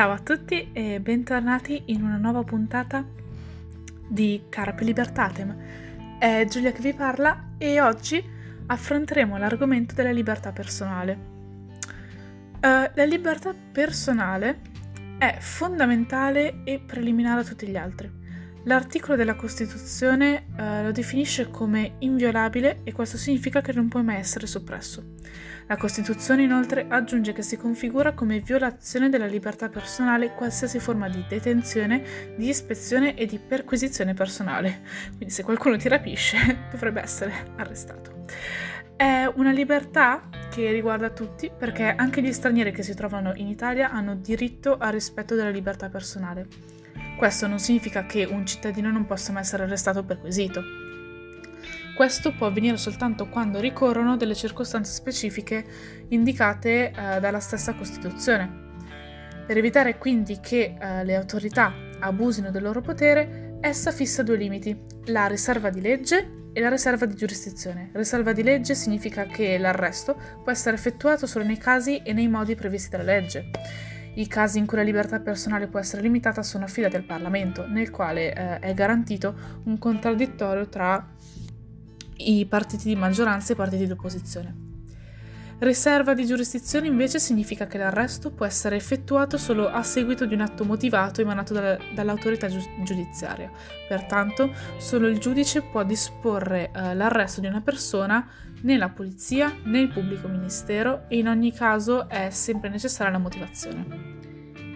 Ciao 0.00 0.12
a 0.12 0.18
tutti 0.18 0.70
e 0.72 0.98
bentornati 0.98 1.82
in 1.88 2.02
una 2.02 2.16
nuova 2.16 2.42
puntata 2.42 3.04
di 4.08 4.44
Carpe 4.48 4.82
Libertatem. 4.82 6.18
È 6.18 6.46
Giulia 6.48 6.72
che 6.72 6.80
vi 6.80 6.94
parla 6.94 7.50
e 7.58 7.82
oggi 7.82 8.24
affronteremo 8.64 9.36
l'argomento 9.36 9.94
della 9.94 10.10
libertà 10.10 10.52
personale. 10.52 11.18
Uh, 12.62 12.90
la 12.94 13.04
libertà 13.04 13.52
personale 13.52 14.60
è 15.18 15.36
fondamentale 15.38 16.62
e 16.64 16.80
preliminare 16.80 17.42
a 17.42 17.44
tutti 17.44 17.66
gli 17.66 17.76
altri. 17.76 18.19
L'articolo 18.64 19.16
della 19.16 19.36
Costituzione 19.36 20.46
uh, 20.58 20.82
lo 20.82 20.92
definisce 20.92 21.48
come 21.48 21.94
inviolabile 22.00 22.80
e 22.84 22.92
questo 22.92 23.16
significa 23.16 23.62
che 23.62 23.72
non 23.72 23.88
può 23.88 24.02
mai 24.02 24.16
essere 24.16 24.46
soppresso. 24.46 25.14
La 25.66 25.78
Costituzione 25.78 26.42
inoltre 26.42 26.86
aggiunge 26.88 27.32
che 27.32 27.42
si 27.42 27.56
configura 27.56 28.12
come 28.12 28.40
violazione 28.40 29.08
della 29.08 29.26
libertà 29.26 29.68
personale 29.70 30.34
qualsiasi 30.34 30.78
forma 30.78 31.08
di 31.08 31.24
detenzione, 31.26 32.34
di 32.36 32.48
ispezione 32.48 33.14
e 33.14 33.24
di 33.24 33.38
perquisizione 33.38 34.12
personale. 34.12 34.82
Quindi 35.16 35.30
se 35.32 35.42
qualcuno 35.42 35.76
ti 35.76 35.88
rapisce 35.88 36.36
dovrebbe 36.70 37.00
essere 37.00 37.32
arrestato. 37.56 38.24
È 38.94 39.24
una 39.36 39.52
libertà 39.52 40.28
che 40.50 40.70
riguarda 40.70 41.08
tutti 41.08 41.50
perché 41.56 41.94
anche 41.94 42.20
gli 42.20 42.32
stranieri 42.32 42.72
che 42.72 42.82
si 42.82 42.94
trovano 42.94 43.32
in 43.36 43.46
Italia 43.46 43.90
hanno 43.90 44.16
diritto 44.16 44.76
al 44.76 44.92
rispetto 44.92 45.34
della 45.34 45.48
libertà 45.48 45.88
personale. 45.88 46.79
Questo 47.20 47.46
non 47.46 47.58
significa 47.58 48.06
che 48.06 48.24
un 48.24 48.46
cittadino 48.46 48.90
non 48.90 49.04
possa 49.04 49.30
mai 49.30 49.42
essere 49.42 49.64
arrestato 49.64 50.02
per 50.02 50.20
quesito. 50.20 50.62
Questo 51.94 52.32
può 52.32 52.46
avvenire 52.46 52.78
soltanto 52.78 53.28
quando 53.28 53.60
ricorrono 53.60 54.16
delle 54.16 54.34
circostanze 54.34 54.90
specifiche 54.90 55.62
indicate 56.08 56.88
eh, 56.88 57.20
dalla 57.20 57.40
stessa 57.40 57.74
Costituzione. 57.74 58.68
Per 59.46 59.54
evitare 59.54 59.98
quindi 59.98 60.40
che 60.40 60.78
eh, 60.80 61.04
le 61.04 61.14
autorità 61.14 61.74
abusino 61.98 62.50
del 62.50 62.62
loro 62.62 62.80
potere, 62.80 63.58
essa 63.60 63.92
fissa 63.92 64.22
due 64.22 64.38
limiti, 64.38 64.74
la 65.08 65.26
riserva 65.26 65.68
di 65.68 65.82
legge 65.82 66.48
e 66.54 66.60
la 66.60 66.70
riserva 66.70 67.04
di 67.04 67.16
giurisdizione. 67.16 67.90
Riserva 67.92 68.32
di 68.32 68.42
legge 68.42 68.74
significa 68.74 69.26
che 69.26 69.58
l'arresto 69.58 70.16
può 70.42 70.50
essere 70.50 70.76
effettuato 70.76 71.26
solo 71.26 71.44
nei 71.44 71.58
casi 71.58 71.98
e 71.98 72.14
nei 72.14 72.28
modi 72.28 72.54
previsti 72.54 72.88
dalla 72.88 73.12
legge. 73.12 73.50
I 74.14 74.26
casi 74.26 74.58
in 74.58 74.66
cui 74.66 74.76
la 74.76 74.82
libertà 74.82 75.20
personale 75.20 75.66
può 75.66 75.78
essere 75.78 76.02
limitata 76.02 76.42
sono 76.42 76.64
affidati 76.64 76.96
al 76.96 77.04
Parlamento, 77.04 77.66
nel 77.66 77.90
quale 77.90 78.34
eh, 78.34 78.58
è 78.58 78.74
garantito 78.74 79.34
un 79.64 79.78
contraddittorio 79.78 80.68
tra 80.68 81.08
i 82.16 82.46
partiti 82.46 82.88
di 82.88 82.96
maggioranza 82.96 83.50
e 83.50 83.52
i 83.54 83.56
partiti 83.56 83.86
di 83.86 83.92
opposizione. 83.92 84.69
Riserva 85.60 86.14
di 86.14 86.24
giurisdizione 86.24 86.86
invece 86.86 87.18
significa 87.18 87.66
che 87.66 87.76
l'arresto 87.76 88.30
può 88.30 88.46
essere 88.46 88.76
effettuato 88.76 89.36
solo 89.36 89.68
a 89.68 89.82
seguito 89.82 90.24
di 90.24 90.32
un 90.32 90.40
atto 90.40 90.64
motivato 90.64 91.20
emanato 91.20 91.52
da, 91.52 91.76
dall'autorità 91.94 92.48
giudiziaria. 92.82 93.50
Pertanto, 93.86 94.54
solo 94.78 95.06
il 95.06 95.18
giudice 95.18 95.60
può 95.60 95.84
disporre 95.84 96.70
eh, 96.74 96.94
l'arresto 96.94 97.42
di 97.42 97.46
una 97.46 97.60
persona 97.60 98.26
né 98.62 98.78
la 98.78 98.88
polizia 98.88 99.54
né 99.64 99.80
il 99.80 99.88
pubblico 99.88 100.28
ministero 100.28 101.04
e 101.08 101.18
in 101.18 101.28
ogni 101.28 101.52
caso 101.52 102.08
è 102.08 102.30
sempre 102.30 102.70
necessaria 102.70 103.12
la 103.12 103.18
motivazione. 103.18 103.86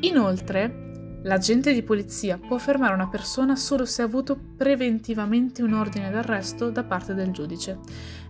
Inoltre, 0.00 0.88
L'agente 1.24 1.74
di 1.74 1.82
polizia 1.82 2.38
può 2.38 2.56
fermare 2.56 2.94
una 2.94 3.08
persona 3.08 3.54
solo 3.54 3.84
se 3.84 4.00
ha 4.00 4.06
avuto 4.06 4.40
preventivamente 4.56 5.62
un 5.62 5.74
ordine 5.74 6.10
d'arresto 6.10 6.70
da 6.70 6.82
parte 6.82 7.12
del 7.12 7.30
giudice. 7.30 7.78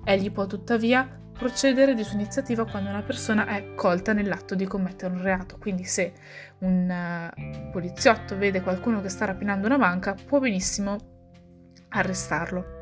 Egli 0.02 0.32
può 0.32 0.46
tuttavia 0.46 1.19
procedere 1.40 1.94
di 1.94 2.04
sua 2.04 2.16
iniziativa 2.16 2.66
quando 2.66 2.90
una 2.90 3.00
persona 3.00 3.46
è 3.46 3.74
colta 3.74 4.12
nell'atto 4.12 4.54
di 4.54 4.66
commettere 4.66 5.14
un 5.14 5.22
reato. 5.22 5.56
Quindi 5.58 5.84
se 5.84 6.12
un 6.58 6.86
uh, 6.86 7.70
poliziotto 7.70 8.36
vede 8.36 8.60
qualcuno 8.60 9.00
che 9.00 9.08
sta 9.08 9.24
rapinando 9.24 9.66
una 9.66 9.78
banca, 9.78 10.14
può 10.14 10.38
benissimo 10.38 10.98
arrestarlo. 11.88 12.78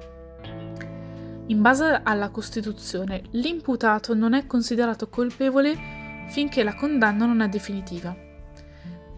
In 1.46 1.62
base 1.62 2.00
alla 2.02 2.30
Costituzione, 2.30 3.22
l'imputato 3.30 4.12
non 4.14 4.34
è 4.34 4.44
considerato 4.46 5.08
colpevole 5.08 6.26
finché 6.28 6.64
la 6.64 6.74
condanna 6.74 7.26
non 7.26 7.40
è 7.40 7.48
definitiva. 7.48 8.27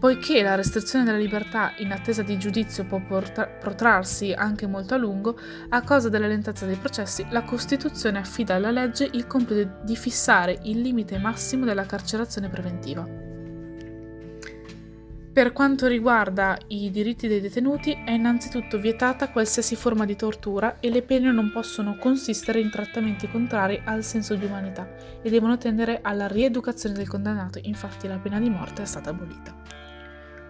Poiché 0.01 0.41
la 0.41 0.55
restrizione 0.55 1.05
della 1.05 1.19
libertà 1.19 1.73
in 1.77 1.91
attesa 1.91 2.23
di 2.23 2.39
giudizio 2.39 2.85
può 2.85 2.99
porta- 3.07 3.45
protrarsi 3.45 4.33
anche 4.33 4.65
molto 4.65 4.95
a 4.95 4.97
lungo, 4.97 5.37
a 5.69 5.81
causa 5.81 6.09
della 6.09 6.25
lentezza 6.25 6.65
dei 6.65 6.77
processi, 6.77 7.23
la 7.29 7.43
Costituzione 7.43 8.17
affida 8.17 8.55
alla 8.55 8.71
legge 8.71 9.07
il 9.11 9.27
compito 9.27 9.77
di 9.83 9.95
fissare 9.95 10.57
il 10.63 10.81
limite 10.81 11.19
massimo 11.19 11.65
della 11.65 11.85
carcerazione 11.85 12.49
preventiva. 12.49 13.07
Per 15.33 15.53
quanto 15.53 15.85
riguarda 15.85 16.57
i 16.69 16.89
diritti 16.89 17.27
dei 17.27 17.39
detenuti, 17.39 17.93
è 18.03 18.09
innanzitutto 18.09 18.79
vietata 18.79 19.29
qualsiasi 19.29 19.75
forma 19.75 20.05
di 20.05 20.15
tortura 20.15 20.79
e 20.79 20.89
le 20.89 21.03
pene 21.03 21.31
non 21.31 21.51
possono 21.51 21.95
consistere 21.97 22.59
in 22.59 22.71
trattamenti 22.71 23.29
contrari 23.29 23.79
al 23.85 24.03
senso 24.03 24.33
di 24.33 24.45
umanità 24.45 24.89
e 25.21 25.29
devono 25.29 25.59
tendere 25.59 25.99
alla 26.01 26.25
rieducazione 26.27 26.95
del 26.95 27.07
condannato, 27.07 27.59
infatti 27.61 28.07
la 28.07 28.17
pena 28.17 28.39
di 28.39 28.49
morte 28.49 28.81
è 28.81 28.85
stata 28.85 29.11
abolita. 29.11 29.80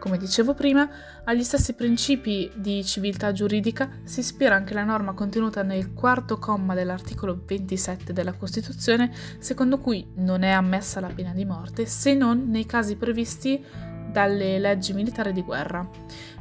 Come 0.01 0.17
dicevo 0.17 0.55
prima, 0.55 0.89
agli 1.25 1.43
stessi 1.43 1.75
principi 1.75 2.51
di 2.55 2.83
civiltà 2.83 3.31
giuridica 3.33 3.99
si 4.03 4.21
ispira 4.21 4.55
anche 4.55 4.73
la 4.73 4.83
norma 4.83 5.13
contenuta 5.13 5.61
nel 5.61 5.93
quarto 5.93 6.39
comma 6.39 6.73
dell'articolo 6.73 7.43
27 7.45 8.11
della 8.11 8.33
Costituzione, 8.33 9.13
secondo 9.37 9.77
cui 9.77 10.07
non 10.15 10.41
è 10.41 10.49
ammessa 10.49 10.99
la 11.01 11.11
pena 11.13 11.33
di 11.33 11.45
morte 11.45 11.85
se 11.85 12.15
non 12.15 12.49
nei 12.49 12.65
casi 12.65 12.95
previsti 12.95 13.63
dalle 14.11 14.57
leggi 14.57 14.93
militari 14.93 15.33
di 15.33 15.43
guerra. 15.43 15.87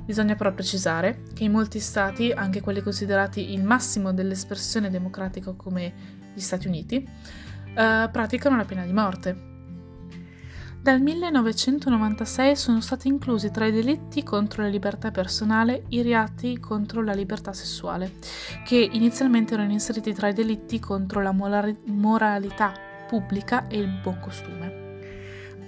Bisogna 0.06 0.36
però 0.36 0.54
precisare 0.54 1.24
che 1.34 1.44
in 1.44 1.52
molti 1.52 1.80
stati, 1.80 2.32
anche 2.32 2.62
quelli 2.62 2.80
considerati 2.80 3.52
il 3.52 3.62
massimo 3.62 4.14
dell'espressione 4.14 4.88
democratica 4.88 5.52
come 5.52 5.92
gli 6.32 6.40
Stati 6.40 6.66
Uniti, 6.66 6.96
eh, 6.96 8.08
praticano 8.10 8.56
la 8.56 8.64
pena 8.64 8.86
di 8.86 8.92
morte. 8.94 9.48
Dal 10.82 10.98
1996 10.98 12.56
sono 12.56 12.80
stati 12.80 13.06
inclusi 13.06 13.50
tra 13.50 13.66
i 13.66 13.70
delitti 13.70 14.22
contro 14.22 14.62
la 14.62 14.68
libertà 14.70 15.10
personale 15.10 15.84
i 15.88 16.00
reati 16.00 16.58
contro 16.58 17.02
la 17.02 17.12
libertà 17.12 17.52
sessuale, 17.52 18.12
che 18.64 18.88
inizialmente 18.90 19.52
erano 19.52 19.72
inseriti 19.72 20.14
tra 20.14 20.28
i 20.28 20.32
delitti 20.32 20.80
contro 20.80 21.20
la 21.20 21.32
moralità 21.32 22.72
pubblica 23.06 23.66
e 23.68 23.78
il 23.78 24.00
buon 24.02 24.20
costume. 24.20 24.78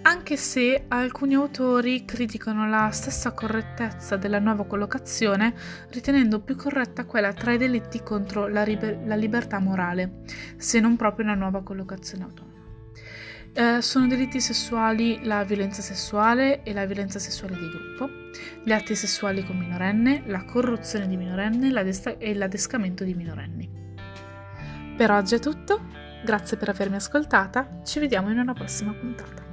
Anche 0.00 0.39
se 0.39 0.87
alcuni 0.89 1.34
autori 1.34 2.06
criticano 2.06 2.67
la 2.67 2.89
stessa 2.91 3.33
correttezza 3.33 4.17
della 4.17 4.39
nuova 4.39 4.65
collocazione, 4.65 5.55
ritenendo 5.91 6.41
più 6.41 6.56
corretta 6.56 7.05
quella 7.05 7.34
tra 7.34 7.53
i 7.53 7.59
delitti 7.59 8.03
contro 8.03 8.49
la, 8.49 8.62
liber- 8.62 9.06
la 9.06 9.15
libertà 9.15 9.59
morale, 9.59 10.23
se 10.56 10.81
non 10.81 10.97
proprio 10.97 11.27
una 11.27 11.34
nuova 11.34 11.62
collocazione 11.62 12.25
autonoma. 12.25 12.51
Eh, 13.54 13.82
sono 13.82 14.06
delitti 14.06 14.40
sessuali 14.40 15.24
la 15.24 15.44
violenza 15.44 15.82
sessuale 15.82 16.62
e 16.62 16.72
la 16.72 16.86
violenza 16.86 17.18
sessuale 17.18 17.58
di 17.58 17.68
gruppo, 17.68 18.08
gli 18.64 18.72
atti 18.72 18.94
sessuali 18.94 19.44
con 19.44 19.58
minorenne, 19.58 20.22
la 20.24 20.42
corruzione 20.44 21.06
di 21.06 21.18
minorenne 21.18 21.70
l'adesta- 21.70 22.16
e 22.16 22.34
l'adescamento 22.34 23.04
di 23.04 23.12
minorenni. 23.12 23.68
Per 24.96 25.10
oggi 25.10 25.34
è 25.34 25.38
tutto, 25.38 25.86
grazie 26.24 26.56
per 26.56 26.70
avermi 26.70 26.96
ascoltata, 26.96 27.82
ci 27.84 27.98
vediamo 27.98 28.30
in 28.30 28.38
una 28.38 28.54
prossima 28.54 28.94
puntata. 28.94 29.51